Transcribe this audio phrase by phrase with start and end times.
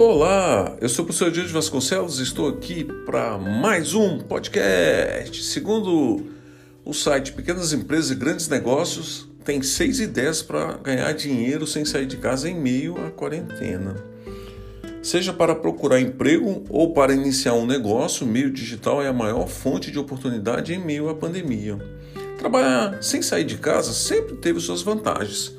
[0.00, 5.42] Olá, eu sou o professor Dias Vasconcelos e estou aqui para mais um podcast.
[5.42, 6.24] Segundo
[6.84, 12.06] o site Pequenas Empresas e Grandes Negócios, tem seis ideias para ganhar dinheiro sem sair
[12.06, 13.96] de casa em meio à quarentena.
[15.02, 19.48] Seja para procurar emprego ou para iniciar um negócio, o meio digital é a maior
[19.48, 21.76] fonte de oportunidade em meio à pandemia.
[22.38, 25.58] Trabalhar sem sair de casa sempre teve suas vantagens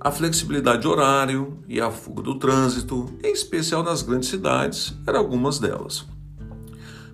[0.00, 5.18] a flexibilidade de horário e a fuga do trânsito, em especial nas grandes cidades, eram
[5.18, 6.06] algumas delas.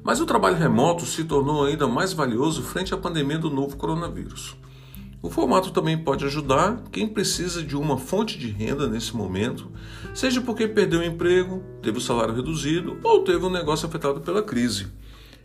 [0.03, 4.55] Mas o trabalho remoto se tornou ainda mais valioso frente à pandemia do novo coronavírus.
[5.23, 9.73] O formato também pode ajudar quem precisa de uma fonte de renda nesse momento,
[10.13, 14.43] seja porque perdeu o emprego, teve o salário reduzido ou teve um negócio afetado pela
[14.43, 14.89] crise.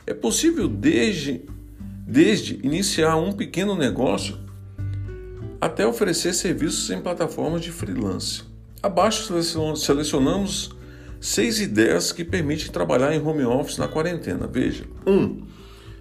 [0.06, 1.46] É possível desde,
[2.06, 4.38] desde iniciar um pequeno negócio
[5.62, 8.44] até oferecer serviços em plataformas de freelance.
[8.82, 9.34] Abaixo
[9.76, 10.72] selecionamos
[11.20, 14.48] seis ideias que permitem trabalhar em home office na quarentena.
[14.48, 15.12] Veja: 1.
[15.12, 15.48] Um,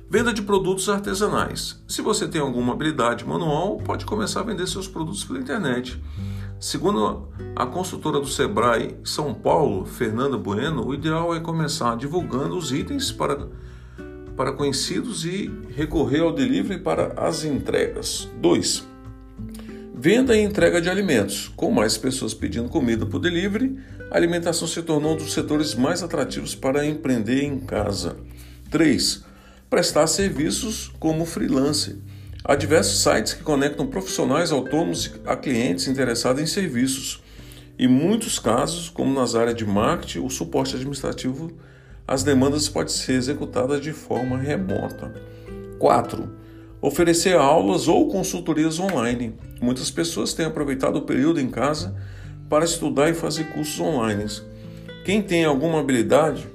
[0.09, 1.83] venda de produtos artesanais.
[1.89, 6.00] Se você tem alguma habilidade manual, pode começar a vender seus produtos pela internet.
[6.61, 12.72] Segundo a consultora do Sebrae São Paulo, Fernanda Bueno, o ideal é começar divulgando os
[12.72, 13.48] itens para,
[14.37, 18.28] para conhecidos e recorrer ao delivery para as entregas.
[18.41, 18.98] 2
[20.01, 21.49] Venda e entrega de alimentos.
[21.57, 23.81] Com mais pessoas pedindo comida por delivery,
[24.13, 28.17] a alimentação se tornou um dos setores mais atrativos para empreender em casa.
[28.71, 29.25] 3.
[29.69, 31.97] Prestar serviços como freelancer.
[32.45, 37.21] Há diversos sites que conectam profissionais autônomos a clientes interessados em serviços.
[37.77, 41.51] Em muitos casos, como nas áreas de marketing ou suporte administrativo,
[42.07, 45.12] as demandas podem ser executadas de forma remota.
[45.81, 46.47] 4
[46.81, 49.34] oferecer aulas ou consultorias online.
[49.61, 51.97] Muitas pessoas têm aproveitado o período em casa
[52.49, 54.25] para estudar e fazer cursos online.
[55.05, 56.47] Quem tem alguma habilidade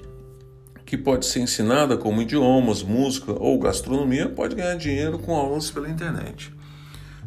[0.85, 5.89] que pode ser ensinada, como idiomas, música ou gastronomia, pode ganhar dinheiro com aulas pela
[5.89, 6.53] internet.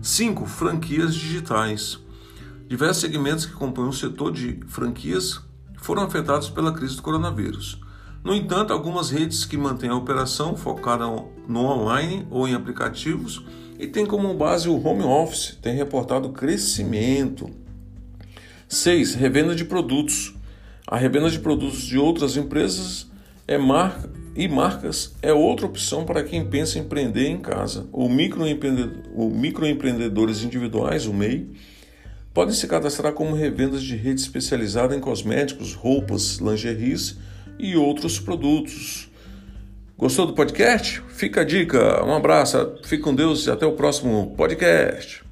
[0.01, 0.47] 5.
[0.47, 1.99] Franquias digitais.
[2.69, 5.41] Diversos segmentos que compõem o setor de franquias
[5.79, 7.81] foram afetados pela crise do coronavírus.
[8.27, 11.07] No entanto, algumas redes que mantêm a operação focada
[11.47, 13.45] no online ou em aplicativos
[13.79, 17.49] e têm como base o home office têm reportado crescimento.
[18.69, 19.15] 6.
[19.15, 20.35] Revenda de produtos.
[20.89, 23.09] A revenda de produtos de outras empresas
[23.47, 27.87] é marca e marcas é outra opção para quem pensa em empreender em casa.
[27.93, 31.49] O microempreendedor, o microempreendedores individuais, o MEI,
[32.35, 37.17] podem se cadastrar como revendas de rede especializada em cosméticos, roupas, lingeries
[37.59, 39.09] e outros produtos.
[39.99, 41.03] Gostou do podcast?
[41.09, 42.05] Fica a dica.
[42.05, 45.26] Um abraço, fique com Deus e até o próximo podcast.